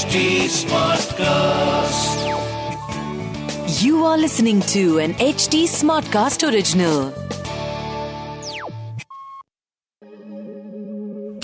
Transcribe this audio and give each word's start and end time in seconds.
HD 0.00 0.20
Smartcast. 0.48 2.20
You 3.82 4.04
are 4.04 4.16
listening 4.16 4.60
to 4.72 4.82
an 4.98 5.12
HD 5.24 5.58
Smartcast 5.72 6.44
original. 6.48 7.00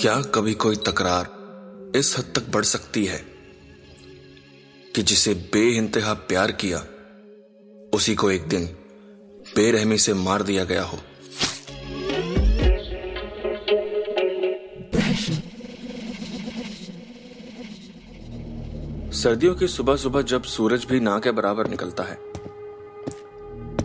क्या 0.01 0.15
कभी 0.35 0.53
कोई 0.63 0.75
तकरार 0.89 1.29
इस 1.95 2.15
हद 2.17 2.31
तक 2.35 2.49
बढ़ 2.53 2.65
सकती 2.65 3.05
है 3.05 3.19
कि 4.95 5.03
जिसे 5.03 5.33
बेइंतहा 5.53 6.13
प्यार 6.31 6.51
किया 6.63 6.79
उसी 7.97 8.15
को 8.15 8.31
एक 8.31 8.47
दिन 8.47 8.65
बेरहमी 9.55 9.97
से 10.07 10.13
मार 10.25 10.43
दिया 10.49 10.63
गया 10.73 10.83
हो 10.83 10.99
सर्दियों 19.17 19.55
की 19.55 19.67
सुबह 19.67 19.95
सुबह 19.95 20.21
जब 20.21 20.43
सूरज 20.43 20.85
भी 20.85 20.99
ना 20.99 21.19
के 21.19 21.31
बराबर 21.31 21.67
निकलता 21.67 22.03
है 22.03 22.15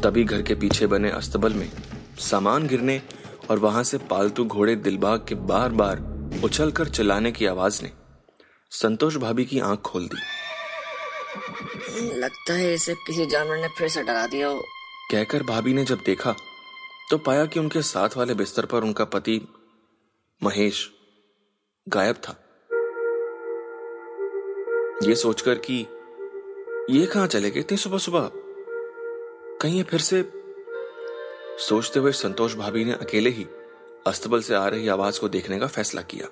तभी 0.02 0.24
घर 0.24 0.42
के 0.42 0.54
पीछे 0.54 0.86
बने 0.86 1.10
अस्तबल 1.10 1.52
में 1.52 1.70
सामान 2.20 2.66
गिरने 2.66 3.00
और 3.50 3.58
वहाँ 3.58 3.82
से 3.82 3.98
पालतू 3.98 4.44
घोड़े 4.44 4.76
दिलबाग 4.76 5.24
के 5.28 5.34
बार 5.34 5.68
बार 5.68 6.02
उछलकर 6.44 6.88
चलाने 6.88 7.32
की 7.32 7.46
आवाज़ 7.46 7.82
ने 7.82 7.92
संतोष 8.70 9.16
भाभी 9.16 9.44
की 9.44 9.58
आँख 9.60 9.80
खोल 9.80 10.08
दी। 10.08 10.18
लगता 12.18 12.52
है 12.52 12.74
इसे 12.74 12.94
किसी 13.06 13.26
जानवर 13.26 13.56
ने 13.56 13.68
फिर 13.68 13.88
से 13.88 14.02
डरा 14.02 14.26
दिया 14.26 14.48
हो। 14.48 14.60
कहकर 15.10 15.42
भाभी 15.42 15.74
ने 15.74 15.84
जब 15.84 16.02
देखा 16.06 16.34
तो 17.10 17.18
पाया 17.18 17.46
कि 17.46 17.60
उनके 17.60 17.82
साथ 17.82 18.16
वाले 18.16 18.34
बिस्तर 18.34 18.66
पर 18.66 18.82
उनका 18.82 19.04
पति 19.04 19.40
महेश 20.42 20.90
गायब 21.88 22.16
था। 22.16 22.41
ये 25.02 25.14
सोचकर 25.14 25.54
कि 25.54 25.86
ये 26.90 27.06
कहाँ 27.06 27.26
चले 27.26 27.50
गए 27.50 27.62
थे 27.62 27.76
सुबह 27.76 27.98
सुबह 27.98 28.30
कहीं 29.60 29.76
ये 29.76 29.82
फिर 29.82 30.00
से? 30.00 30.22
सोचते 31.58 32.00
हुए 32.00 32.12
संतोष 32.12 32.54
भाभी 32.54 32.84
ने 32.84 32.92
अकेले 32.92 33.30
ही 33.30 33.46
अस्तबल 34.06 34.40
से 34.40 34.54
आ 34.54 34.66
रही 34.68 34.88
आवाज़ 34.88 35.20
को 35.20 35.28
देखने 35.28 35.58
का 35.58 35.66
फैसला 35.66 36.02
किया। 36.02 36.28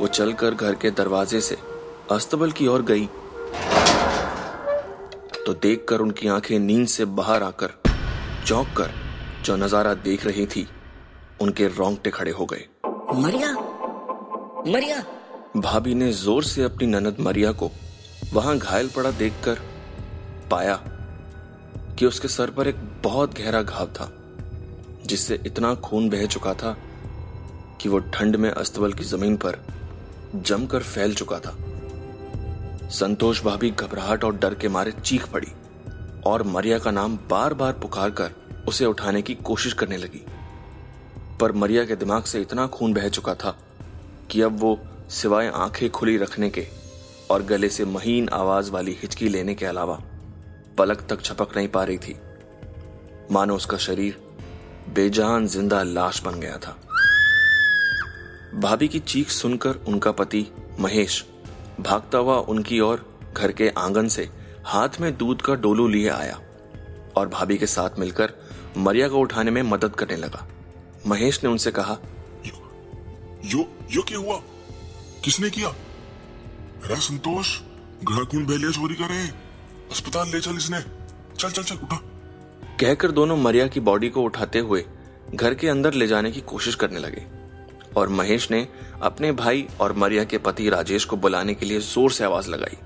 वो 0.00 0.06
चलकर 0.06 0.54
घर 0.54 0.74
के 0.74 0.90
दरवाजे 0.90 1.40
से 1.40 1.56
अस्तबल 2.10 2.52
की 2.52 2.66
ओर 2.66 2.82
गई। 2.82 3.06
तो 5.46 5.54
देखकर 5.54 6.00
उनकी 6.00 6.28
आँखें 6.28 6.58
नींद 6.58 6.88
से 6.88 7.04
बाहर 7.04 7.42
आकर 7.42 7.74
चौंक 8.46 8.68
कर 8.76 8.90
जो 9.44 9.56
नज़ारा 9.56 9.94
देख 9.94 10.26
रही 10.26 10.46
थी, 10.46 10.68
उनके 11.40 11.66
रोंगटे 11.68 12.10
खड़े 12.10 12.30
हो 12.30 12.46
गए। 12.46 12.64
मरिया! 13.14 13.52
मरिया! 14.72 15.04
भाभी 15.60 15.94
ने 15.94 16.10
ज़ोर 16.12 16.44
से 16.44 16.62
अपनी 16.62 16.86
ननद 16.86 17.16
मरिया 17.20 17.52
को 17.52 17.70
वहाँ 18.32 18.56
घायल 18.58 18.88
पड़ा 18.88 19.10
देखकर 19.10 19.58
पाया 20.50 20.74
कि 21.98 22.06
उसके 22.06 22.28
सर 22.28 22.50
पर 22.50 22.68
एक 22.68 22.76
बहुत 23.04 23.38
गहरा 23.38 23.62
घाव 23.62 23.86
था, 23.90 24.10
जिससे 25.06 25.40
इतना 25.46 25.74
खून 25.74 26.08
बह 26.10 26.26
चुका 26.26 26.54
था 26.54 26.76
कि 27.80 27.88
वो 27.88 27.98
ठंड 28.14 28.36
में 28.36 28.50
अस्तबल 28.50 28.92
की 28.92 29.04
ज़मीन 29.04 29.36
पर 29.36 29.58
जमकर 30.36 30.82
फैल 30.82 31.14
चुका 31.14 31.38
था। 31.38 31.56
संतोष 32.90 33.42
भाभी 33.44 33.70
घबराहट 33.70 34.24
और 34.24 34.36
डर 34.36 34.54
के 34.54 34.68
मारे 34.68 34.92
चीख 34.94 35.26
पड़ी 35.28 35.52
और 36.26 36.42
मरिया 36.46 36.78
का 36.78 36.90
नाम 36.90 37.18
बार 37.30 37.54
बार 37.54 37.72
पुकार 37.72 38.10
कर 38.10 38.34
उसे 38.68 38.84
उठाने 38.84 39.22
की 39.22 39.34
कोशिश 39.34 39.72
करने 39.72 39.96
लगी। 39.96 40.24
पर 41.40 41.52
मरिया 41.54 41.84
के 41.84 41.96
दिमाग 41.96 42.22
से 42.24 42.40
इतना 42.40 42.66
खून 42.66 42.94
बह 42.94 43.08
चुका 43.08 43.34
था 43.34 43.56
कि 44.30 44.40
अब 44.42 44.58
वो 44.60 44.78
सिवाय 45.10 45.46
आँखें 45.48 45.88
खुली 45.90 46.16
रखने 46.16 46.48
के 46.50 46.66
और 47.30 47.42
गले 47.42 47.68
से 47.68 47.84
महीन 47.84 48.28
आवाज़ 48.28 48.70
वाली 48.70 48.92
हिचकी 48.92 49.28
लेने 49.28 49.54
के 49.54 49.66
अलावा 49.66 49.94
पलक 50.78 51.06
तक 51.08 51.22
छपक 51.22 51.56
नहीं 51.56 51.68
पा 51.68 51.84
रही 51.84 51.98
थी। 51.98 52.16
मानो 53.32 53.54
उसका 53.56 53.76
शरीर 53.76 54.18
बेजान 54.88 55.46
ज़िंदा 55.46 55.82
लाश 55.82 56.22
बन 56.22 56.40
गया 56.40 56.58
था। 56.58 56.76
भाभी 58.54 58.88
की 58.88 58.98
चीख 58.98 59.28
सुनकर 59.28 59.74
उनका 59.88 60.12
पति 60.12 60.46
महेश 60.80 61.24
भागता 61.80 62.18
हुआ 62.18 62.36
उनकी 62.36 62.80
ओर 62.80 63.06
घर 63.36 63.52
के 63.52 63.68
आँगन 63.68 64.08
से 64.08 64.28
हाथ 64.64 65.00
में 65.00 65.16
दूध 65.16 65.42
का 65.42 65.54
डोलू 65.54 65.88
लिए 65.88 66.08
आया 66.08 66.38
और 67.16 67.28
भाभी 67.28 67.58
के 67.58 67.66
साथ 67.66 67.98
मिलकर 67.98 68.32
मरिया 68.76 69.08
को 69.08 69.18
उठाने 69.18 69.50
में 69.50 69.62
मदद 69.62 69.96
करने 69.96 70.16
लगा। 70.16 70.46
महेश 71.06 71.42
ने 71.44 71.50
उनसे 71.50 71.70
कहा, 71.70 71.98
यो 72.46 72.56
यो 73.44 73.68
यो 73.90 74.02
क्या 74.02 74.18
हुआ? 74.18 74.40
किसने 75.24 75.50
किया? 75.50 75.68
अरे 75.68 76.96
संतोष 76.96 77.56
घर 78.04 78.24
कौन 78.24 78.46
बहलिया 78.46 78.70
चोरी 78.70 78.94
करे 78.94 79.22
अस्पताल 79.90 80.28
ले 80.28 80.40
चल 80.40 80.56
इसने। 80.56 80.80
चल 81.38 81.50
चल 81.50 81.62
चल 81.62 81.76
उठा। 81.76 81.96
कहकर 82.80 83.10
दोनों 83.10 83.36
मरिया 83.36 83.66
की 83.66 83.80
बॉडी 83.80 84.08
को 84.08 84.22
उठाते 84.22 84.58
हुए 84.58 84.84
घर 85.34 85.54
के 85.54 85.68
अंदर 85.68 85.92
ले 85.92 86.06
जाने 86.06 86.30
की 86.30 86.40
कोशिश 86.40 86.74
करने 86.74 86.98
लगे। 86.98 87.24
और 87.96 88.08
महेश 88.08 88.50
ने 88.50 88.66
अपने 89.02 89.32
भाई 89.32 89.66
और 89.80 89.92
मरिया 89.92 90.24
के 90.24 90.38
पति 90.38 90.68
राजेश 90.68 91.04
को 91.04 91.16
बुलाने 91.16 91.54
के 91.54 91.66
लिए 91.66 91.80
ज़ोर 91.80 92.10
से 92.12 92.24
आवाज़ 92.24 92.48
लगाई। 92.48 92.76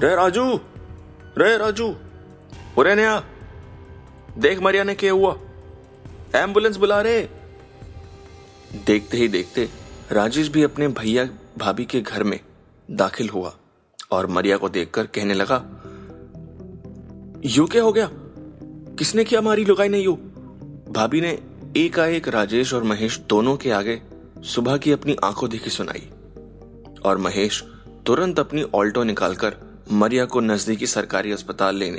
रे 0.00 0.14
राजू 0.16 0.44
रे 1.38 1.56
राजू 1.58 1.94
उरे 2.78 2.94
नया 2.94 3.18
देख 4.38 4.60
मरिया 4.60 4.84
ने 4.84 4.94
क्या 4.94 5.12
हुआ? 5.12 5.36
एंबुलेंस 6.34 6.76
बुला 6.76 7.00
रहे। 7.00 7.22
देखते 8.86 9.16
ही 9.16 9.28
देखते 9.28 9.68
राजेश 10.12 10.48
भी 10.48 10.62
अपने 10.62 10.88
भैया 10.88 11.24
भाभी 11.58 11.84
के 11.84 12.00
घर 12.00 12.22
में 12.22 12.40
दाखिल 12.90 13.28
हुआ 13.28 13.56
और 14.10 14.26
मरिया 14.26 14.56
को 14.56 14.68
देखकर 14.68 15.06
कहने 15.06 15.34
लगा, 15.34 15.56
यू 17.44 17.66
क्या 17.66 17.82
हो 17.82 17.92
गया? 17.92 18.10
किसने 18.98 19.24
किया 19.24 19.40
मारी? 19.40 19.64
लुगाई 19.64 19.88
ने 19.88 19.98
यू? 19.98 20.12
भाभी 20.90 21.20
ने 21.20 21.38
एकाएक 21.76 22.28
राजेश 22.28 22.74
और 22.74 22.82
महेश 22.82 23.18
दोनों 23.18 23.56
के 23.56 23.70
आगे 23.70 24.02
सुबह 24.38 24.76
की 24.76 24.92
अपनी 24.92 25.16
आँखों 25.24 25.50
देखी 25.50 25.70
सुनाई 25.70 26.10
और 27.04 27.18
महेश 27.18 27.64
तुरंत 28.06 28.38
अपनी 28.38 28.62
ऑल्टो 28.62 29.02
निकालकर 29.02 29.56
मरिया 29.92 30.24
को 30.24 30.40
नजदीकी 30.40 30.86
सरकारी 30.86 31.32
अस्पताल 31.32 31.76
लेने 31.76 31.98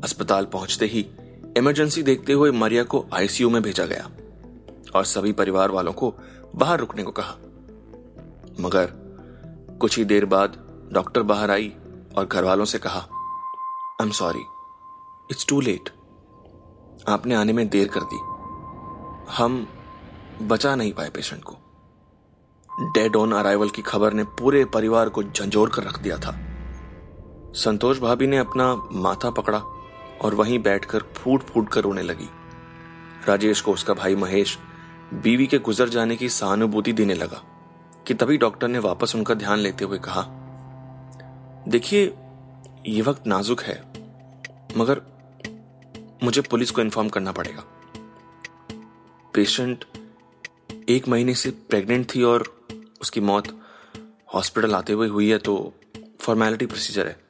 अस्पताल 0.00 0.44
पहुँचते 0.44 0.86
ही 0.86 1.06
इमरजेंसी 1.56 2.02
देखते 2.02 2.32
हुए 2.32 2.50
मरिया 2.50 2.82
को 2.82 3.06
आईसीयू 3.12 3.50
में 3.50 3.62
भेजा 3.62 3.86
गया 3.86 4.10
और 4.94 5.04
सभी 5.04 5.32
परिवार 5.32 5.70
वालों 5.70 5.92
को 5.92 6.14
बाहर 6.56 6.78
रुकने 6.78 7.02
को 7.02 7.10
कहा। 7.10 7.34
मगर 8.60 8.92
कुछ 9.80 9.98
ही 9.98 10.04
देर 10.04 10.24
बाद 10.24 10.56
डॉक्टर 10.92 11.22
बाहर 11.22 11.50
आई 11.50 11.72
और 12.16 12.26
घर 12.26 12.44
वालों 12.44 12.64
से 12.64 12.78
कहा 12.78 13.00
I 14.00 14.06
am 14.06 14.10
sorry 14.10 14.44
it's 15.30 15.46
too 15.48 15.60
late 15.60 15.90
आपने 17.08 17.34
आने 17.34 17.52
में 17.52 17.68
देर 17.68 17.88
कर 17.88 18.00
दी। 18.00 18.18
हम 19.32 19.66
बचा 20.42 20.74
नहीं 20.76 20.92
पाए 20.92 21.10
पेशेंट 21.10 21.42
को। 21.44 21.56
डेड 22.80 23.16
ऑन 23.16 23.32
अराइवल 23.32 23.68
की 23.68 23.82
खबर 23.82 24.12
ने 24.12 24.24
पूरे 24.24 24.64
परिवार 24.64 25.08
को 25.08 25.22
झंझोर 25.22 25.68
कर 25.68 25.84
रख 25.84 25.98
दिया 25.98 26.16
था। 26.16 26.38
संतोष 27.54 27.98
भाभी 27.98 28.26
ने 28.26 28.38
अपना 28.38 28.74
माथा 28.92 29.30
पकड़ा 29.30 29.62
और 30.22 30.34
वहीं 30.34 30.58
बैठकर 30.58 31.02
फूट 31.14 31.42
फूट 31.42 31.68
कर 31.68 31.80
रोने 31.80 32.02
लगी। 32.02 32.28
राजेश 33.28 33.60
को 33.60 33.72
उसका 33.72 33.94
भाई 33.94 34.16
महेश 34.16 34.56
बीवी 35.14 35.46
के 35.46 35.58
गुजर 35.58 35.88
जाने 35.88 36.16
की 36.16 36.28
सहानुभूति 36.28 36.92
देने 36.92 37.14
लगा 37.14 37.42
कि 38.06 38.14
तभी 38.14 38.36
डॉक्टर 38.38 38.68
ने 38.68 38.78
वापस 38.78 39.14
उनका 39.16 39.34
ध्यान 39.34 39.58
लेते 39.58 39.84
हुए 39.84 39.98
कहा, 39.98 40.22
देखिए, 41.68 42.14
ये 42.86 43.02
वक्त 43.02 43.26
नाजुक 43.26 43.62
है, 43.62 43.82
मगर 44.76 45.02
मुझे 46.24 46.40
पुलिस 46.40 46.70
को 46.70 46.80
इन्फॉर्म 46.80 47.08
करना 47.08 47.32
पड़ेगा। 47.32 47.64
पेशेंट 49.34 49.84
एक 50.88 51.08
महीने 51.08 51.34
से 51.34 51.50
प्रेग्नेंट 51.50 52.06
थी 52.14 52.22
और 52.22 52.44
उसकी 53.00 53.20
मौत 53.20 53.48
हॉस्पिटल 54.34 54.74
आते 54.74 54.92
हुए 54.92 55.08
हुई 55.08 55.30
है 55.30 55.38
तो 55.38 55.74
फॉर्मेलिटी 56.20 56.66
प्रोसीजर 56.66 57.06
है। 57.06 57.27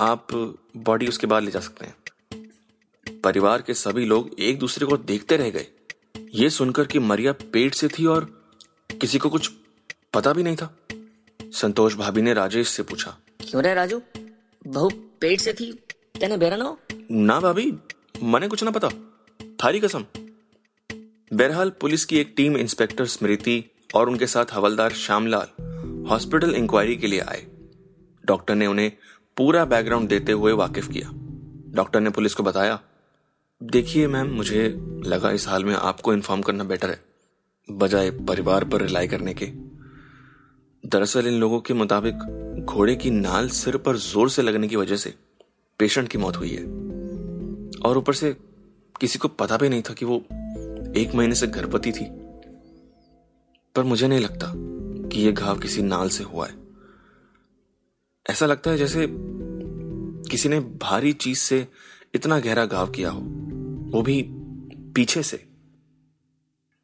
आप 0.00 0.26
बॉडी 0.76 1.06
उसके 1.06 1.26
बाद 1.26 1.42
ले 1.42 1.50
जा 1.50 1.60
सकते 1.60 1.86
हैं। 1.86 1.94
परिवार 3.20 3.62
के 3.62 3.74
सभी 3.74 4.04
लोग 4.04 4.30
एक 4.38 4.58
दूसरे 4.58 4.86
को 4.86 4.96
देखते 4.96 5.36
रह 5.36 5.50
गए। 5.50 5.66
ये 6.34 6.50
सुनकर 6.50 6.86
कि 6.86 6.98
मरिया 6.98 7.32
पेट 7.32 7.74
से 7.74 7.88
थी 7.88 8.06
और 8.06 8.24
किसी 9.00 9.18
को 9.18 9.30
कुछ 9.30 9.50
पता 10.14 10.32
भी 10.32 10.42
नहीं 10.42 10.56
था। 10.56 10.76
संतोष 11.42 11.94
भाभी 11.94 12.22
ने 12.22 12.34
राजेश 12.34 12.68
से 12.68 12.82
पूछा 12.82 13.16
क्यों 13.40 13.62
रे 13.62 13.74
राजू? 13.74 14.00
बहू 14.66 14.88
पेट 15.20 15.40
से 15.40 15.52
थी 15.52 15.72
तेने 16.20 16.36
बेरा 16.36 16.56
ना 16.56 16.76
ना 17.10 17.40
भाभी 17.40 17.72
मने 18.22 18.48
कुछ 18.48 18.62
ना 18.64 18.70
पता। 18.70 18.88
थारी 19.64 19.80
कसम। 19.80 20.04
बहरहाल 21.32 21.70
पुलिस 21.70 22.04
की 22.04 22.18
एक 22.18 22.34
टीम 22.36 22.56
इंस्पेक्टर 22.56 23.06
स्मृति 23.06 23.64
और 23.94 24.08
उनके 24.08 24.26
साथ 24.26 24.44
हवलदार 24.52 24.92
श्यामलाल 24.92 25.48
हॉस्पिटल 26.10 26.54
इंक्वायरी 26.54 26.96
के 26.96 27.06
लिए 27.06 27.20
आए। 27.20 27.46
डॉक्टर 28.24 28.54
ने 28.54 28.66
उन्हें 28.66 28.92
पूरा 29.40 29.64
बैकग्राउंड 29.64 30.08
देते 30.08 30.32
हुए 30.32 30.52
वाकिफ 30.52 30.88
किया। 30.88 31.10
डॉक्टर 31.74 32.00
ने 32.00 32.10
पुलिस 32.10 32.34
को 32.34 32.42
बताया, 32.42 32.80
देखिए 33.62 34.06
मैम, 34.06 34.26
मुझे 34.26 34.68
लगा 35.06 35.30
इस 35.30 35.48
हाल 35.48 35.64
में 35.64 35.74
आपको 35.74 36.12
इन्फॉर्म 36.14 36.42
करना 36.42 36.64
बेटर 36.64 36.90
है, 36.90 37.00
बजाय 37.70 38.10
परिवार 38.10 38.64
पर 38.64 38.82
रिलाई 38.82 39.08
करने 39.08 39.34
के। 39.34 39.46
दरअसल 40.88 41.26
इन 41.26 41.34
लोगों 41.34 41.60
के 41.60 41.74
मुताबिक 41.74 42.14
घोड़े 42.64 42.96
की 42.96 43.10
नाल 43.10 43.48
सिर 43.48 43.76
पर 43.76 43.96
ज़ोर 43.96 44.30
से 44.30 44.42
लगने 44.42 44.68
की 44.68 44.76
वजह 44.76 44.96
से 44.96 45.14
पेशेंट 45.78 46.08
की 46.08 46.18
मौत 46.18 46.36
हुई 46.36 46.50
है। 46.50 46.64
और 47.80 47.98
ऊपर 47.98 48.14
से 48.14 48.36
किसी 49.00 49.18
को 49.18 49.28
पता 49.28 49.56
भी 49.56 49.68
नहीं 49.68 49.82
था 49.82 49.94
कि 49.94 50.04
वो 50.04 50.16
एक 50.96 51.12
महीने 51.14 51.34
से 51.34 51.46
गर्भवती 51.46 51.92
थी। 51.92 52.10
पर 53.74 53.82
मुझे 53.82 54.08
नहीं 54.08 54.20
लगता 54.20 54.52
कि 55.08 55.22
यह 55.22 55.32
घाव 55.32 55.58
किसी 55.58 55.82
नाल 55.82 56.08
से 56.08 56.24
हुआ 56.24 56.46
है। 56.46 56.59
ऐसा 58.30 58.46
लगता 58.46 58.70
है 58.70 58.78
जैसे 58.78 59.08
किसी 60.30 60.48
ने 60.48 60.60
भारी 60.60 61.12
चीज़ 61.12 61.38
से 61.38 61.68
इतना 62.14 62.40
गहरा 62.40 62.66
घाव 62.66 62.90
किया 62.90 63.10
हो। 63.10 63.20
वो 63.90 64.02
भी 64.02 64.26
पीछे 64.94 65.22
से। 65.22 65.48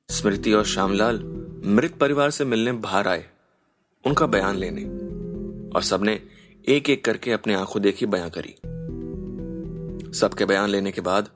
स्मृति 0.09 0.53
और 0.53 0.65
श्यामलाल 0.65 1.47
मृत 1.65 1.95
परिवार 1.95 2.31
से 2.31 2.45
मिलने 2.45 2.73
बाहर 2.73 3.09
आए, 3.09 3.25
उनका 4.07 4.27
बयान 4.27 4.57
लेने। 4.57 4.85
और 5.77 5.83
सबने 5.83 6.23
एक 6.69 6.91
एक 6.91 7.05
करके 7.05 7.33
अपने 7.33 7.55
आँखों 7.55 7.83
देखी 7.83 8.07
बयां 8.07 8.31
करी। 8.31 8.55
सबके 10.19 10.45
बयान 10.45 10.69
लेने 10.69 10.93
के 10.93 11.01
बाद 11.01 11.29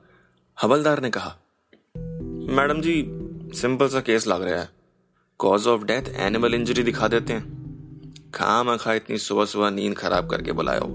हवलदार 0.61 1.01
ने 1.01 1.09
कहा, 1.09 1.37
मैडम 2.55 2.81
जी, 2.81 3.03
सिंपल 3.59 3.87
सा 3.87 4.01
केस 4.01 4.27
लग 4.27 4.41
रहा 4.41 4.61
है। 4.61 4.69
Cause 5.37 5.67
of 5.67 5.83
death 5.83 6.03
animal 6.15 6.53
injury 6.53 6.83
दिखा 6.83 7.07
देते 7.07 7.33
हैं। 7.33 7.60
खाम 8.35 8.75
खा 8.77 8.93
इतनी 8.93 9.17
सुबह 9.17 9.45
सुबह 9.45 9.69
नींद 9.69 9.95
खराब 9.97 10.29
करके 10.29 10.51
बुलायो 10.51 10.85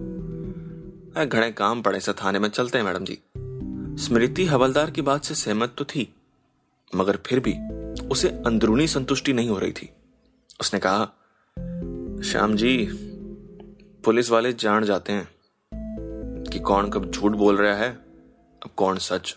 घड़े 1.26 1.50
काम 1.52 1.82
पड़े 1.82 2.00
से 2.00 2.12
थाने 2.12 2.38
में 2.38 2.48
चलते 2.48 2.78
हैं, 2.78 2.84
मैडम 2.84 3.04
जी। 3.04 3.18
स्मृति 4.02 4.44
हवलदार 4.46 4.90
की 4.90 5.02
बात 5.02 5.24
से 5.24 5.34
सहमत 5.34 5.74
तो 5.78 5.84
थी, 5.84 6.14
मगर 6.96 7.18
फिर 7.26 7.40
भी 7.40 7.54
उसे 8.08 8.28
अंदरूनी 8.28 8.86
संतुष्टि 8.86 9.32
नहीं 9.32 9.48
हो 9.48 9.58
रही 9.58 9.72
थी। 9.72 9.90
उसने 10.60 10.80
कहा, 10.80 11.04
श्याम 12.24 12.56
जी, 12.56 12.88
पुलिस 14.04 14.30
वाले 14.30 14.52
जान 14.52 14.84
जाते 14.84 15.12
हैं 15.12 15.28
कि 16.52 16.58
कौन 16.58 16.90
कब 16.90 17.10
झूठ 17.10 17.32
बोल 17.32 17.56
रहा 17.56 17.74
है, 17.74 17.90
अब 18.62 18.70
कौन 18.76 18.98
सच। 18.98 19.36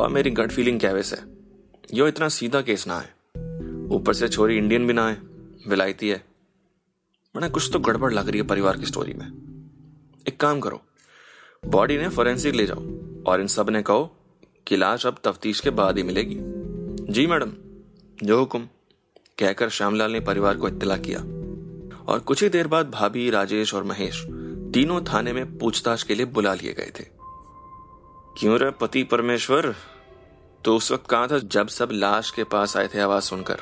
और 0.00 0.08
मेरी 0.08 0.30
गट 0.30 0.52
फीलिंग 0.52 0.80
क्या 0.80 0.92
वैसे? 0.92 1.16
यो 1.94 2.08
इतना 2.08 2.28
सीधा 2.28 2.60
केस 2.60 2.86
ना 2.86 2.98
है। 2.98 3.14
ऊपर 3.88 4.14
से 4.14 4.28
छोरी 4.28 4.56
इंडियन 4.58 4.86
भी 4.86 4.92
ना 4.92 5.08
है, 5.08 5.18
विलायती 5.68 6.08
है। 6.08 6.33
मैंने 7.36 7.48
कुछ 7.48 7.70
तो 7.72 7.78
गड़बड़ 7.78 8.12
लग 8.12 8.28
रही 8.28 8.40
है 8.40 8.46
परिवार 8.46 8.76
की 8.76 8.86
स्टोरी 8.86 9.14
में। 9.14 9.26
एक 10.28 10.40
काम 10.40 10.60
करो, 10.60 10.80
बॉडी 11.66 11.98
ने 11.98 12.08
फोरेंसिक 12.08 12.54
ले 12.54 12.66
जाओ 12.66 12.82
और 13.26 13.40
इन 13.40 13.46
सबने 13.46 13.82
कहो 13.82 14.16
कि 14.66 14.76
लाश 14.76 15.06
अब 15.06 15.16
तफ्तीश 15.24 15.60
के 15.60 15.70
बाद 15.70 15.96
ही 15.96 16.02
मिलेगी। 16.02 16.36
जी 17.12 17.26
मैडम, 17.26 17.52
जो 18.26 18.38
हुक्म। 18.38 18.68
कहकर 19.38 19.68
श्यामलाल 19.68 20.12
ने 20.12 20.20
परिवार 20.20 20.56
को 20.56 20.68
इत्तला 20.68 20.96
किया 20.96 21.18
और 22.04 22.18
कुछ 22.18 22.42
ही 22.42 22.48
देर 22.48 22.66
बाद 22.66 22.90
भाभी, 22.90 23.30
राजेश 23.30 23.74
और 23.74 23.84
महेश 23.84 24.24
तीनों 24.74 25.00
थाने 25.04 25.32
में 25.32 25.58
पूछताछ 25.58 26.02
के 26.02 26.14
लिए 26.14 26.26
बुला 26.26 26.54
लिए 26.54 26.72
गए 26.72 26.92
थे। 27.00 27.04
क्यों 28.38 28.58
रे 28.58 28.70
पति 28.70 29.02
परमेश्वर? 29.02 29.74
तो 30.64 30.76
उस 30.76 30.92
वक्त 30.92 31.10
कहा 31.10 31.26
था 31.26 31.38
जब 31.38 31.68
सब 31.68 31.88
लाश 31.92 32.30
के 32.30 32.44
पास 32.44 32.76
आए 32.76 32.88
थे 32.88 33.00
आवाज़ 33.00 33.24
सुनकर? 33.24 33.60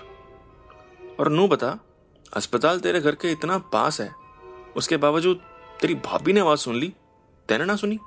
और 1.20 1.28
नू 1.28 1.48
बता 1.48 1.78
अस्पताल 2.32 2.80
तेरे 2.80 3.00
घर 3.00 3.14
के 3.14 3.30
इतना 3.32 3.58
पास 3.72 4.00
है। 4.00 4.14
उसके 4.76 4.96
बावजूद 4.96 5.40
तेरी 5.80 5.94
भाभी 5.94 6.32
ने 6.32 6.40
आवाज़ 6.40 6.60
सुन 6.60 6.74
ली, 6.74 6.92
तेने 7.48 7.64
ना 7.64 7.76
सुनी? 7.76 7.98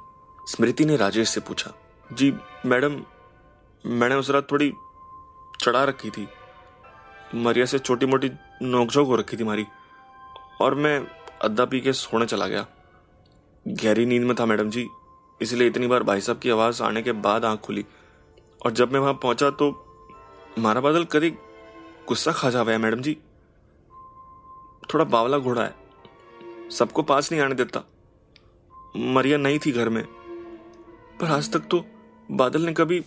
स्मृति 0.47 0.85
ने 0.85 0.95
राजेश 0.97 1.29
से 1.29 1.41
पूछा। 1.41 1.71
जी, 2.13 2.33
मैडम, 2.65 3.01
मैंने 3.85 4.15
उस 4.15 4.29
रात 4.29 4.51
थोड़ी 4.51 4.71
चढ़ा 5.61 5.83
रखी 5.83 6.09
थी। 6.09 6.27
मरिया 7.35 7.65
से 7.65 7.79
छोटी 7.79 8.05
मोटी 8.05 8.31
नोकझोंक 8.61 9.07
हो 9.07 9.15
रखी 9.15 9.37
थी 9.37 9.43
मारी, 9.43 9.65
और 10.61 10.75
मैं 10.75 10.99
अद्दा 11.41 11.65
पी 11.65 11.79
के 11.79 11.93
सोने 11.93 12.25
चला 12.25 12.47
गया। 12.47 12.65
गहरी 13.65 14.05
नींद 14.05 14.23
में 14.23 14.35
था 14.39 14.45
मैडम 14.45 14.69
जी, 14.69 14.87
इसलिए 15.41 15.67
इतनी 15.67 15.87
बार 15.87 16.03
भाई 16.03 16.21
साहब 16.21 16.39
की 16.39 16.49
आवाज़ 16.49 16.83
आने 16.83 17.01
के 17.01 17.11
बाद 17.11 17.45
आँख 17.45 17.59
खुली। 17.59 17.85
और 18.65 18.71
जब 18.71 18.93
मैं 18.93 18.99
वहाँ 18.99 19.13
पहुँचा 19.13 19.49
तो 19.49 19.71
मारा 20.59 20.81
बादल 20.81 21.03
कभी 21.05 21.29
गुस्सा 22.07 22.31
खा 22.31 22.49
है 22.61 22.77
मैडम 22.77 23.01
जी। 23.01 23.17
थोड़ा 24.95 25.05
बावला 25.05 25.37
घोड़ा 25.37 25.63
है। 25.63 25.75
सबको 26.71 27.03
पास 27.03 27.31
नहीं 27.31 27.41
आने 27.41 27.55
देता। 27.55 27.83
मरिया 28.97 29.37
नहीं 29.37 29.59
थी 29.59 29.71
घर 29.71 29.89
में। 29.89 30.03
पर 31.19 31.25
आज 31.25 31.51
तक 31.53 31.59
तो 31.59 31.85
बादल 32.31 32.61
ने 32.61 32.73
कभी 32.73 32.99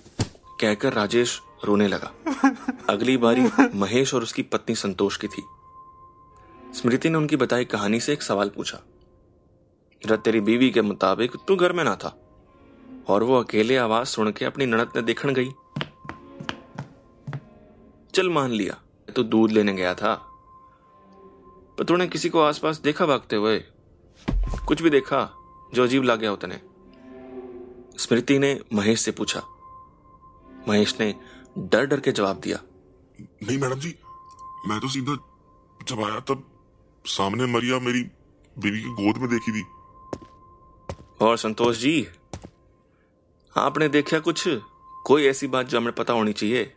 कहकर 0.61 0.93
राजेश 0.93 1.41
रोने 1.65 1.89
लगा। 1.89 2.13
अगली 2.89 3.17
बारी 3.17 3.49
महेश 3.75 4.15
और 4.15 4.23
उसकी 4.23 4.43
पत्नी 4.43 4.75
संतोष 4.75 5.17
की 5.17 5.29
थी। 5.29 5.43
स्मृति 6.75 7.11
ने 7.11 7.19
उनकी 7.19 7.37
बताई 7.37 7.65
कहानी 7.65 8.01
से 8.01 8.13
एक 8.13 8.23
सवाल 8.23 8.49
पूछा। 8.49 8.79
रत, 10.07 10.21
तेरी 10.21 10.41
बीवी 10.41 10.71
के 10.71 10.83
मुताबिक 10.83 11.33
तू 11.49 11.57
घर 11.57 11.73
में 11.73 11.85
ना 11.85 11.97
था, 11.97 12.17
और 13.09 13.23
वो 13.23 13.41
अकेले 13.41 13.77
आवाज़ 13.77 14.09
सुन 14.09 14.33
के 14.33 14.45
अपनी 14.45 14.67
ननद 14.67 14.89
ने 14.97 15.03
देखने 15.03 15.33
गई। 15.33 15.51
चल 18.15 18.31
मान 18.31 18.51
लिया 18.51 18.81
तो 19.17 19.23
दूध 19.23 19.51
लेने 19.51 19.73
गया 19.73 19.95
था। 19.95 20.28
पर 21.79 21.85
तूने 21.85 22.07
किसी 22.07 22.29
को 22.29 22.41
आसपास 22.41 22.81
देखा 22.81 23.07
भागते 23.07 23.37
हुए? 23.37 23.59
कुछ 24.67 24.83
भी 24.83 24.91
देखा 24.91 25.21
जो 25.75 25.85
अजीब 25.85 26.03
लग 26.03 26.21
गया 26.21 26.33
उतने 26.33 26.61
स्मृति 27.99 28.39
ने 28.39 28.61
महेश 28.75 29.01
से 29.01 29.11
पूछा। 29.11 29.43
महेश 30.69 31.01
ने 31.01 31.15
डर 31.59 31.87
डर 31.87 32.01
के 32.01 32.13
जवाब 32.13 32.41
दिया। 32.41 32.59
नहीं 33.21 33.59
मैडम 33.59 33.81
जी 33.81 33.95
मैं 34.67 34.81
तो 34.81 34.89
सीधा 34.89 35.17
जब 35.89 36.05
आया 36.05 36.21
तब 36.21 36.43
सामने 37.07 37.47
मरिया 37.47 37.79
मेरी 37.79 38.03
बीवी 38.59 38.81
की 38.81 38.89
गोद 38.89 39.17
में 39.19 39.31
देखी 39.31 39.53
थी। 39.53 39.65
और 41.21 41.37
संतोष 41.37 41.77
जी 41.77 42.09
आपने 43.57 43.89
देखा 43.89 44.19
कुछ? 44.19 44.49
कोई 45.05 45.27
ऐसी 45.27 45.47
बात 45.47 45.67
जो 45.67 45.79
हमें 45.79 45.93
पता 45.93 46.13
होनी 46.13 46.33
चाहिए? 46.33 46.75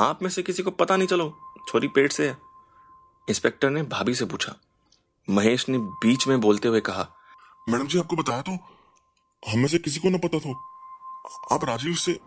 आप 0.00 0.22
में 0.22 0.30
से 0.30 0.42
किसी 0.42 0.62
को 0.62 0.70
पता 0.70 0.96
नहीं 0.96 1.08
चलो 1.08 1.38
छोरी 1.68 1.88
पेट 1.88 2.12
से। 2.12 2.28
है 2.28 2.43
इंस्पेक्टर 3.28 3.70
ने 3.70 3.82
भाभी 3.82 4.14
से 4.14 4.24
पूछा। 4.24 4.54
महेश 5.28 5.68
ने 5.68 5.78
बीच 5.78 6.26
में 6.28 6.40
बोलते 6.40 6.68
हुए 6.68 6.80
कहा 6.80 7.08
मैडम 7.68 7.86
जी 7.86 7.98
आपको 7.98 8.16
बताया 8.16 8.42
तो 8.42 8.52
हमें 9.42 9.66
से 9.68 9.78
किसी 9.78 10.00
को 10.00 10.10
ना 10.10 10.18
पता 10.18 10.38
था। 10.38 10.50
आप 11.54 11.64
राजीव 11.64 11.94
से 11.94 12.18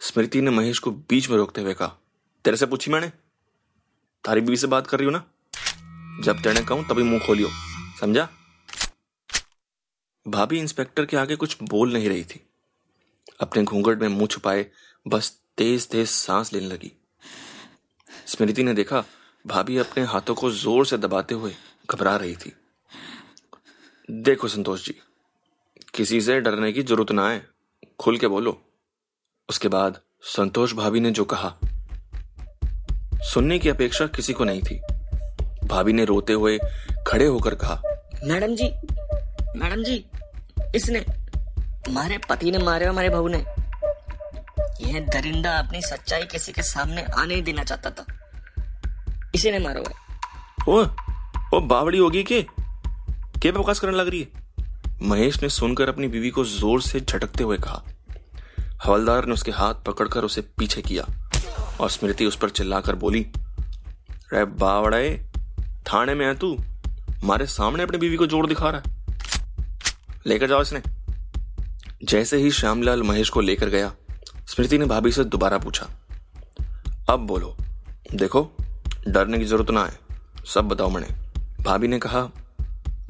स्मृति 0.00 0.40
ने 0.40 0.50
महेश 0.50 0.78
को 0.78 0.90
बीच 0.90 1.28
में 1.30 1.36
रोकते 1.36 1.60
हुए 1.60 1.74
कहा 1.74 1.96
तेरे 2.44 2.56
से 2.56 2.66
पूछी 2.66 2.90
मैंने? 2.90 3.08
तारी 4.24 4.40
बीवी 4.40 4.56
से 4.56 4.66
बात 4.66 4.86
कर 4.86 4.98
रही 4.98 5.06
हूँ 5.06 5.12
ना? 5.12 5.24
जब 6.22 6.42
तेने 6.42 6.62
कहूँ 6.62 6.84
तभी 6.88 7.02
मुँह 7.02 7.26
खोलियो 7.26 7.48
समझा? 8.00 8.28
भाभी 10.26 10.58
इंस्पेक्टर 10.58 11.04
के 11.06 11.16
आगे 11.16 11.36
कुछ 11.36 11.56
बोल 11.62 11.92
नहीं 11.92 12.08
रही 12.08 12.24
थी। 12.24 12.40
अपने 13.40 13.62
घूंघट 13.64 14.00
में 14.00 14.08
मुँह 14.08 14.26
छुपाए 14.26 14.66
बस 15.06 15.30
तेज 15.58 15.88
तेज 15.88 16.08
सांस 16.10 16.52
लेने 16.52 16.66
लगी। 16.66 16.92
स्मृति 18.26 18.62
ने 18.62 18.72
देखा, 18.74 19.04
भाभी 19.44 19.76
अपने 19.78 20.04
हाथों 20.04 20.34
को 20.34 20.50
ज़ोर 20.52 20.86
से 20.86 20.96
दबाते 20.98 21.34
हुए 21.34 21.52
घबरा 21.90 22.16
रही 22.16 22.34
थी। 22.36 22.52
देखो 24.08 24.48
संतोष 24.48 24.84
जी, 24.84 24.94
किसी 25.94 26.20
से 26.20 26.40
डरने 26.40 26.72
की 26.72 26.82
ज़रूरत 26.82 27.12
ना 27.12 27.28
है 27.28 27.46
खुल 28.00 28.18
के 28.18 28.28
बोलो। 28.28 28.60
उसके 29.48 29.68
बाद 29.68 30.00
संतोष 30.26 30.72
भाभी 30.74 31.00
ने 31.00 31.10
जो 31.10 31.24
कहा, 31.24 31.54
सुनने 33.24 33.58
की 33.58 33.68
अपेक्षा 33.68 34.06
किसी 34.08 34.32
को 34.32 34.44
नहीं 34.44 34.62
थी। 34.62 34.80
भाभी 35.64 35.92
ने 35.92 36.04
रोते 36.04 36.32
हुए 36.32 36.58
खड़े 37.06 37.26
होकर 37.26 37.54
कहा, 37.54 37.80
मैडम 38.24 38.54
जी 38.54 38.68
मैडम 39.56 39.82
जी, 39.82 40.04
इसने 40.74 40.98
हमारे 41.88 42.18
पति 42.28 42.50
ने 42.50 42.58
मारे 42.58 42.86
हमारे 42.86 43.08
बहू 43.08 43.28
ने। 43.28 43.44
यह 44.82 45.00
दरिंदा 45.00 45.58
अपनी 45.58 45.80
सच्चाई 45.82 46.22
किसी 46.22 46.52
के 46.52 46.62
सामने 46.62 47.02
आने 47.02 47.40
देना 47.42 47.64
चाहता 47.64 47.90
था। 47.90 48.06
इसी 49.34 49.50
ने 49.50 49.58
मारा 49.58 49.80
हुआ। 49.80 49.92
ओ 50.68 50.86
ओ 51.54 51.60
बावड़ी 51.60 51.98
होगी 51.98 52.22
के? 52.22 52.42
के 53.42 53.52
बकवास 53.52 53.80
करने 53.80 53.96
लग 53.96 54.08
रही 54.08 54.20
है? 54.20 54.44
महेश 55.02 55.42
ने 55.42 55.48
सुनकर 55.48 55.88
अपनी 55.88 56.08
बीवी 56.08 56.30
को 56.30 56.44
ज़ोर 56.44 56.82
से 56.82 57.00
झटकते 57.00 57.44
हुए 57.44 57.58
कहा। 57.58 57.82
हवलदार 58.84 59.26
ने 59.26 59.32
उसके 59.32 59.50
हाथ 59.50 59.74
पकड़कर 59.74 60.24
उसे 60.24 60.40
पीछे 60.40 60.82
किया 60.82 61.04
और 61.80 61.90
स्मृति 61.90 62.26
उस 62.26 62.36
पर 62.36 62.50
चिल्लाकर 62.50 62.94
बोली 62.94 63.26
रे 64.32 64.44
बावड़े, 64.44 65.26
थाने 65.92 66.14
में 66.14 66.26
है 66.26 66.34
तू? 66.34 66.56
मारे 67.24 67.46
सामने 67.46 67.82
अपनी 67.82 67.98
बीवी 67.98 68.16
को 68.16 68.26
ज़ोर 68.26 68.46
दिखा 68.46 68.70
रहा 68.70 68.80
है। 68.80 68.94
लेकर 70.26 70.48
जाओ 70.48 70.62
इसने। 70.62 70.82
जैसे 72.04 72.36
ही 72.36 72.50
श्यामलाल 72.50 73.02
महेश 73.02 73.28
को 73.28 73.40
लेकर 73.40 73.68
गया 73.68 73.92
स्मृति 74.46 74.78
ने 74.78 74.84
भाभी 74.84 75.12
से 75.12 75.24
दोबारा 75.24 75.58
पूछा, 75.58 75.86
अब 77.10 77.20
बोलो, 77.20 77.56
देखो, 78.14 78.42
डरने 79.08 79.38
की 79.38 79.44
ज़रूरत 79.44 79.70
ना 79.70 79.84
है, 79.84 79.98
सब 80.54 80.68
बताओ 80.68 80.90
मैंने 80.90 81.08
भाभी 81.64 81.88
ने 81.88 81.98
कहा, 81.98 82.20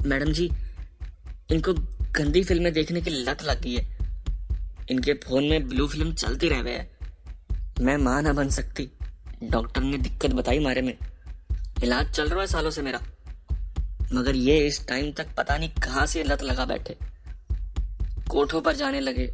मैडम 0.05 0.31
जी, 0.31 0.49
इनको 1.51 1.73
गंदी 2.15 2.43
फ़िल्में 2.43 2.73
देखने 2.73 3.01
की 3.01 3.09
लत 3.09 3.43
लग 3.43 3.61
गई 3.61 3.75
है। 3.75 3.97
इनके 4.91 5.13
फ़ोन 5.13 5.43
में 5.43 5.67
ब्लू 5.67 5.87
फ़िल्म 5.87 6.13
चलती 6.13 6.49
रह 6.49 6.69
है। 6.69 6.91
मैं 7.81 7.97
माँ 7.97 8.21
ना 8.21 8.33
बन 8.33 8.49
सकती। 8.49 8.89
डॉक्टर 9.43 9.81
ने 9.81 9.97
दिक्कत 9.97 10.31
बताई 10.31 10.59
मारे 10.59 10.81
में। 10.81 10.97
इलाज 11.83 12.11
चल 12.11 12.29
रहा 12.29 12.41
है 12.41 12.47
सालों 12.47 12.71
से 12.71 12.81
मेरा। 12.81 12.99
मगर 14.13 14.35
ये 14.35 14.57
इस 14.67 14.87
टाइम 14.87 15.11
तक 15.11 15.27
पता 15.37 15.57
नहीं 15.57 15.69
कहाँ 15.83 16.05
से 16.05 16.23
लत 16.23 16.43
लगा 16.43 16.65
बैठे। 16.65 16.97
कोठों 18.29 18.61
पर 18.61 18.75
जाने 18.75 18.99
लगे। 18.99 19.27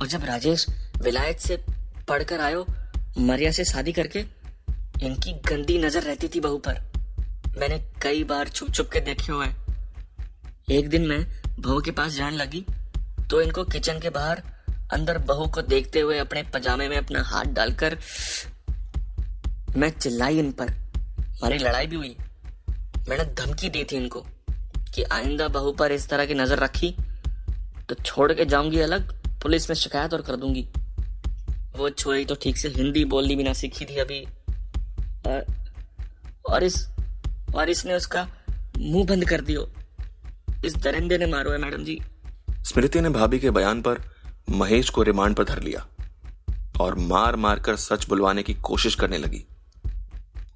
और 0.00 0.06
जब 0.06 0.24
राजेश 0.24 0.66
विलायत 1.02 1.38
से 1.38 1.56
पढ़कर 2.08 2.40
आयो, 2.40 2.66
मरिया 3.18 3.50
से 3.52 3.64
शादी 3.64 3.92
करके, 3.92 4.18
इनकी 5.02 5.32
गंदी 5.48 5.78
नज़र 5.78 6.02
रहती 6.02 6.28
थी 6.28 6.40
बहू 6.40 6.58
पर। 6.58 6.80
मैंने 7.58 7.78
कई 8.02 8.22
बार 8.24 8.48
छुप 8.48 8.72
छुप 8.74 8.88
के 8.92 9.00
देखे 9.00 9.32
हुए 9.32 9.46
एक 10.70 10.88
दिन 10.88 11.06
मैं 11.06 11.24
बहू 11.60 11.80
के 11.80 11.90
पास 11.90 12.12
जाने 12.12 12.36
लगी 12.36 12.64
तो 13.30 13.40
इनको 13.42 13.64
किचन 13.64 13.98
के 14.00 14.10
बाहर 14.10 14.42
अंदर 14.92 15.18
बहू 15.28 15.46
को 15.46 15.62
देखते 15.64 16.00
हुए 16.00 16.18
अपने 16.18 16.42
पजामे 16.54 16.88
में 16.88 16.96
अपना 16.96 17.22
हाथ 17.26 17.44
डालकर 17.54 17.98
मैं 19.76 19.90
चिल्लाई 19.90 20.38
इन 20.38 20.50
पर। 20.52 20.68
हमारी 20.68 21.58
लड़ाई 21.58 21.86
भी 21.86 21.96
हुई। 21.96 22.16
मैंने 23.08 23.24
धमकी 23.36 23.68
दी 23.68 23.84
थी 23.84 23.96
इनको 23.96 24.24
कि 24.94 25.02
आइंदा 25.02 25.48
बहू 25.48 25.72
पर 25.72 25.92
इस 25.92 26.08
तरह 26.08 26.26
की 26.26 26.34
नज़र 26.34 26.58
रखी 26.58 26.94
तो 27.88 27.94
छोड़ 27.96 28.32
के 28.32 28.44
जाऊँगी 28.44 28.80
अलग 28.80 29.12
पुलिस 29.42 29.70
में 29.70 29.74
शिकायत 29.74 30.14
और 30.14 30.22
कर 30.22 30.36
दूँगी। 30.36 30.68
वो 31.76 31.90
छोरी 31.90 32.24
तो 32.24 32.34
ठीक 32.34 32.56
से 32.56 32.68
हिंदी 32.68 33.04
बोलनी 33.04 33.36
भी 33.36 33.42
ना 33.42 33.52
सीखी 33.52 33.84
थी 33.84 33.96
अभी। 33.96 34.24
और, 36.50 36.64
इस 36.64 36.88
और 37.54 37.70
इसने 37.70 37.94
उसका 37.94 38.28
मुँह 38.78 39.06
बंद 39.06 39.28
कर 39.28 39.40
दियो। 39.40 39.70
इस 40.64 40.76
दरिंदे 40.76 41.18
ने 41.18 41.26
मारो 41.26 41.50
है 41.50 41.58
मैडम 41.58 41.84
जी। 41.84 42.00
स्मृति 42.50 43.00
ने 43.00 43.08
भाभी 43.08 43.38
के 43.38 43.50
बयान 43.50 43.82
पर 43.82 44.00
महेश 44.50 44.90
को 44.90 45.02
रिमांड 45.02 45.36
पर 45.36 45.44
धर 45.44 45.62
लिया 45.62 45.86
और 46.80 46.94
मार 46.94 47.36
मार 47.36 47.60
कर 47.60 47.76
सच 47.76 48.08
बुलवाने 48.08 48.42
की 48.42 48.54
कोशिश 48.54 48.94
करने 48.94 49.18
लगी। 49.18 49.44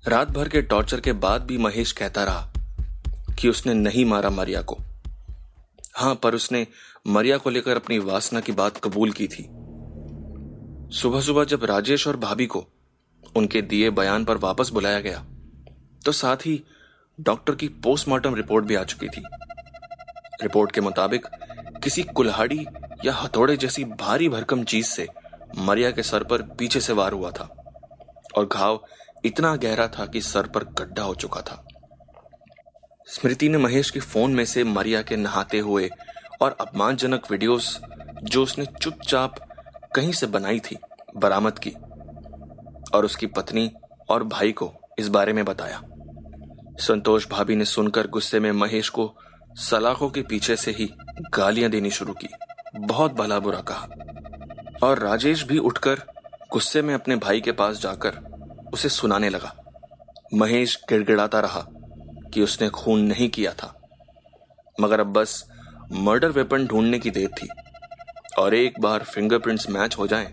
रात 0.09 0.31
भर 0.31 0.49
के 0.49 0.63
टॉर्चर 0.63 1.01
के 1.01 1.13
बाद 1.13 1.43
भी 1.43 1.59
महेश 1.59 1.93
कहता 1.93 2.25
रहा 2.25 2.53
कि 3.39 3.49
उसने 3.49 3.75
नहीं 3.75 4.05
मारा 4.05 4.31
मरिया 4.31 4.63
को। 4.63 4.79
हाँ, 5.95 6.15
पर 6.15 6.35
उसने 6.35 6.67
मरिया 7.07 7.37
को 7.39 7.51
लेकर 7.51 7.77
अपनी 7.77 7.99
वासना 8.01 8.41
की 8.41 8.53
बात 8.53 8.77
कबूल 8.77 9.13
की 9.13 9.27
थी। 9.29 9.43
सुबह 10.93 11.21
सुबह 11.21 11.45
जब 11.45 11.65
राजेश 11.65 12.07
और 12.09 12.17
भाभी 12.17 12.47
को 12.47 12.65
उनके 13.37 13.63
दिए 13.63 13.91
बयान 13.91 14.25
पर 14.25 14.37
वापस 14.39 14.71
बुलाया 14.71 15.01
गया 15.01 15.25
तो 16.05 16.13
साथ 16.13 16.47
ही 16.47 16.63
डॉक्टर 17.19 17.55
की 17.55 17.69
पोस्टमार्टम 17.83 18.35
रिपोर्ट 18.35 18.65
भी 18.65 18.75
आ 18.75 18.83
चुकी 18.85 19.09
थी। 19.09 19.23
रिपोर्ट 20.43 20.73
के 20.73 20.81
मुताबिक 20.81 21.27
किसी 21.85 22.03
कुल्हाड़ी 22.03 22.65
या 23.05 23.13
हथौड़े 23.15 23.57
जैसी 23.57 23.85
भारी 23.85 24.29
भरकम 24.29 24.65
चीज़ 24.65 24.87
से 24.87 25.07
मरिया 25.59 25.91
के 25.91 26.03
सर 26.03 26.25
पर 26.25 26.43
पीछे 26.59 26.81
से 26.81 26.93
वार 26.93 27.13
हुआ 27.13 27.31
था, 27.31 27.45
और 28.37 28.47
घाव 28.47 28.81
इतना 29.25 29.55
गहरा 29.57 29.87
था 29.89 30.07
कि 30.07 30.21
सर 30.21 30.47
पर 30.47 30.65
गड्ढा 30.75 31.03
हो 31.03 31.15
चुका 31.15 31.41
था। 31.41 31.65
स्मृति 33.07 33.49
ने 33.49 33.59
महेश 33.59 33.91
के 33.91 34.01
फ़ोन 34.01 34.35
में 34.35 34.45
से 34.45 34.65
मरिया 34.65 35.03
के 35.03 35.17
नहाते 35.17 35.59
हुए 35.59 35.91
और 36.41 36.57
अपमानजनक 36.61 37.31
वीडियोस 37.31 37.81
जो 38.23 38.43
उसने 38.43 38.67
चुपचाप 38.67 39.35
कहीं 39.95 40.13
से 40.13 40.27
बनाई 40.27 40.61
थी, 40.61 40.77
बरामद 41.17 41.59
की 41.59 41.71
और 42.95 43.05
उसकी 43.05 43.27
पत्नी 43.27 43.73
और 44.09 44.25
भाई 44.25 44.53
को 44.53 44.73
इस 44.99 45.09
बारे 45.09 45.33
में 45.33 45.45
बताया। 45.45 45.83
संतोष 46.79 47.29
भाभी 47.29 47.57
ने 47.57 47.65
सुनकर 47.65 48.07
गुस्से 48.07 48.41
में 48.41 48.53
महेश 48.53 48.89
को 48.89 49.19
सलाखों 49.55 50.11
के 50.11 50.23
पीछे 50.23 50.57
से 50.57 50.71
ही 50.71 50.95
गालियाँ 51.35 51.71
देनी 51.71 51.91
शुरू 51.91 52.13
की। 52.13 52.29
बहुत 52.77 53.13
भला 53.13 53.41
बुरा 53.41 53.61
कहा। 53.61 53.89
और 54.87 54.99
राजेश 54.99 55.43
भी 55.43 55.59
उठकर 55.59 56.03
गुस्से 56.53 56.83
में 56.83 56.95
अपने 56.95 57.17
भाई 57.17 57.41
के 57.41 57.53
पास 57.53 57.81
जाकर 57.81 58.17
उसे 58.73 58.89
सुनाने 58.89 59.29
लगा। 59.29 59.57
महेश 60.35 60.79
गिड़गिड़ाता 60.89 61.41
रहा। 61.41 61.67
कि 62.35 62.43
उसने 62.43 62.69
खून 62.69 63.01
नहीं 63.01 63.29
किया 63.29 63.53
था। 63.53 63.75
मगर 64.81 65.01
अब 65.01 65.13
बस 65.13 65.45
मर्डर 65.93 66.29
वेपन 66.29 66.67
ढूँढने 66.67 66.99
की 66.99 67.11
देर 67.11 67.29
थी 67.29 67.49
और 68.39 68.55
एक 68.55 68.81
बार 68.81 69.03
फिंगरप्रिंट्स 69.03 69.69
मैच 69.71 69.97
हो 69.99 70.07
जाएँ, 70.07 70.27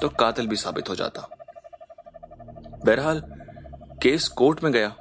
तो 0.00 0.08
कातिल 0.08 0.46
भी 0.46 0.56
साबित 0.56 0.88
हो 0.88 0.94
जाता। 0.94 1.28
बहरहाल 2.86 3.22
केस 4.02 4.28
कोर्ट 4.28 4.62
में 4.64 4.72
गया 4.72 4.94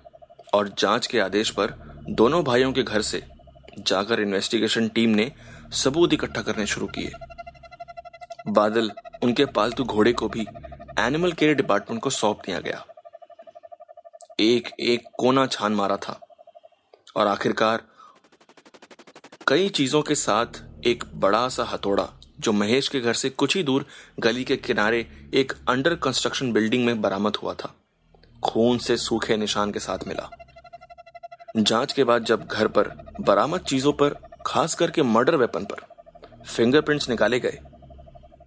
और 0.54 0.70
जाँच 0.80 1.08
के 1.08 1.20
आदेश 1.20 1.50
पर 1.50 1.74
दोनों 2.10 2.44
भाइयों 2.44 2.72
के 2.74 2.84
घर 2.84 3.02
से 3.02 3.24
जाकर 3.80 4.20
इन्वेस्टिगेशन 4.20 4.88
टीम 4.88 5.10
ने 5.10 5.32
सबूत 5.74 6.14
इकट्ठा 6.14 6.42
करने 6.42 6.66
शुरू 6.66 6.88
किए। 6.88 7.12
बादल 8.48 8.92
उनके 9.24 9.46
पालतू 9.46 9.84
घोड़े 9.84 10.14
को 10.14 10.28
भी 10.30 10.46
एनिमल 11.00 11.32
केयर 11.32 11.56
डिपार्टमेंट 11.56 12.02
को 12.02 12.10
सौंप 12.10 12.42
दिया 12.46 12.60
गया। 12.60 12.84
एक 14.42 14.70
एक 14.80 15.04
कोना 15.18 15.46
छान 15.46 15.74
मारा 15.74 15.96
था। 15.98 16.20
और 17.16 17.28
आखिरकार 17.28 17.82
कई 19.48 19.70
चीज़ों 19.70 20.02
के 20.02 20.16
साथ 20.16 20.62
एक 20.86 21.04
बड़ा 21.16 21.48
सा 21.50 21.64
हथौड़ा, 21.64 22.08
जो 22.40 22.52
महेश 22.52 22.88
के 22.88 23.00
घर 23.00 23.14
से 23.14 23.30
कुछ 23.30 23.56
ही 23.56 23.64
दूर 23.64 23.86
गली 24.20 24.44
के 24.44 24.58
किनारे 24.58 25.06
एक 25.34 25.54
अंडर 25.70 25.96
कंस्ट्रक्शन 25.96 26.52
बिल्डिंग 26.54 26.86
में 26.86 27.02
बरामद 27.02 27.36
हुआ 27.36 27.54
था। 27.54 27.74
खून 28.44 28.78
से 28.78 28.98
सूखे 28.98 29.38
निशान 29.38 29.72
के 29.72 29.80
साथ 29.80 30.08
मिला। 30.08 30.30
जाँच 31.58 31.94
के 31.94 32.04
बाद 32.04 32.24
जब 32.24 32.48
घर 32.48 32.68
पर 32.68 32.88
बरामद 33.22 33.62
चीज़ों 33.62 33.94
पर, 33.94 34.16
खास 34.46 34.76
करके 34.76 35.04
मर्डर 35.04 35.36
वेपन 35.36 35.66
पर 35.66 35.86
फिंगरप्रिंट्स 36.46 37.10
निकाले 37.10 37.40
गए 37.40 37.60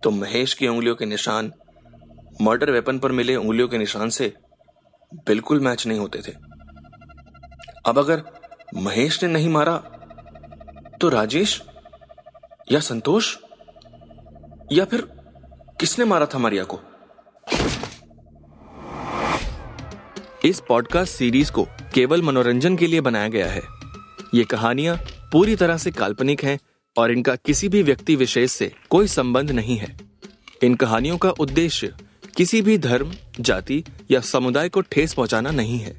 तो 0.03 0.11
महेश 0.11 0.55
की 0.55 0.69
उंगलियों 0.69 0.95
के 0.95 1.07
निशान 1.07 1.53
मर्डर 2.43 2.71
वेपन 2.71 2.99
पर 2.99 3.13
मिले 3.13 3.37
उंगलियों 3.37 3.69
के 3.69 3.79
निशान 3.79 4.11
से 4.11 4.33
बिल्कुल 5.15 5.61
मैच 5.61 5.87
नहीं 5.87 5.99
होते 5.99 6.19
थे। 6.19 6.33
अब 7.87 7.99
अगर 7.99 8.23
महेश 8.75 9.23
ने 9.23 9.29
नहीं 9.29 9.49
मारा 9.49 9.77
तो 11.01 11.09
राजेश 11.09 11.63
या 12.73 12.81
संतोष 12.81 13.37
या 14.73 14.85
फिर 14.85 15.01
किसने 15.81 16.05
मारा 16.05 16.27
था 16.27 16.39
मारिया 16.39 16.65
को? 16.65 16.81
इस 20.45 20.63
पॉडकास्ट 20.69 21.13
सीरीज़ 21.13 21.53
को 21.53 21.67
केवल 21.95 22.23
मनोरंजन 22.23 22.77
के 22.77 22.87
लिए 22.87 23.01
बनाया 23.01 23.29
गया 23.29 23.47
है। 23.47 23.63
ये 24.35 24.45
कहानियाँ 24.45 24.97
पूरी 25.33 25.57
तरह 25.57 25.77
से 25.77 25.91
काल्पनिक 25.91 26.45
हैं 26.45 26.59
और 26.97 27.11
इनका 27.11 27.37
किसी 27.37 27.69
भी 27.69 27.83
व्यक्ति 27.83 28.17
विशेष 28.17 28.53
से 28.53 28.73
कोई 28.91 29.07
संबंध 29.07 29.51
नहीं 29.51 29.77
है। 29.77 29.97
इन 30.63 30.75
कहानियों 30.75 31.19
का 31.19 31.31
उद्देश्य 31.31 31.95
किसी 32.37 32.61
भी 32.63 32.77
धर्म, 32.79 33.13
जाति 33.41 33.83
या 34.11 34.21
समुदाय 34.21 34.69
को 34.69 34.81
ठेस 34.81 35.13
पहुंचाना 35.15 35.51
नहीं 35.51 35.79
है। 35.79 35.97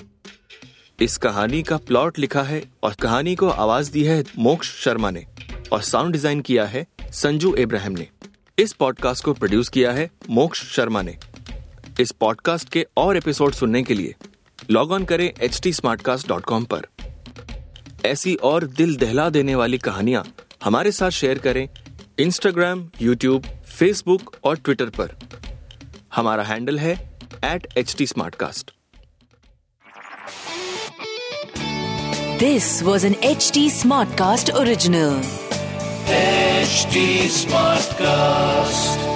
इस 1.00 1.18
कहानी 1.18 1.62
का 1.64 1.78
प्लॉट 1.78 2.20
लिखा 2.20 2.42
है 2.44 2.62
और 2.84 2.94
कहानी 2.94 3.36
को 3.36 3.48
आवाज़ 3.48 3.92
दी 3.92 4.04
है 4.04 4.24
मोक्ष 4.38 4.72
शर्मा 4.84 5.12
ने 5.12 5.26
और 5.72 5.82
साउंड 5.82 6.12
डिज़ाइन 6.12 6.42
किया 6.42 6.66
है 6.66 6.86
संजू 7.12 7.54
इब्राहिम 7.56 7.94
ने। 7.94 8.08
इस 8.58 8.74
पॉडकास्ट 8.74 9.24
को 9.24 9.34
प्रोड्यूस 9.34 9.70
किया 9.70 9.92
है 9.92 10.10
मोक्ष 10.30 10.64
शर्मा 10.66 11.02
ने। 11.02 11.18
इस 12.00 12.12
पॉडकास्ट 12.12 12.70
के 12.70 12.86
और 12.98 13.18
एपिसोड 13.18 13.54
सुनने 13.54 13.84
के 13.84 13.94
लिए 13.94 14.16
लॉग 14.72 14.92
ऑन 14.92 15.06
करें 15.06 15.32
एच 15.42 15.60
टी 15.64 15.74
पर। 15.84 16.88
ऐसी 18.06 18.36
और 18.36 18.66
दिल 18.68 18.96
दहला 18.96 19.30
देने 19.30 19.56
वाली 19.56 19.78
कहानियाँ 19.78 20.26
हमारे 20.64 20.92
साथ 20.92 21.10
शेयर 21.10 21.38
करें 21.38 21.68
इंस्टाग्राम 22.20 22.90
यूट्यूब 23.02 23.46
फेसबुक 23.78 24.36
और 24.44 24.58
ट्विटर 24.58 24.90
पर। 24.90 25.16
हमारा 26.16 26.44
हैंडल 26.44 26.80
है 26.80 26.94
at 27.46 27.68
H 27.78 27.96
T 27.98 28.08
this 32.40 32.82
was 32.84 33.06
an 33.08 33.16
H 33.24 33.50
T 33.54 33.70
smart 33.70 34.18
cast 34.18 34.52
original 34.54 35.22
H 36.10 36.86
smart 36.92 37.26
Smartcast. 37.30 39.15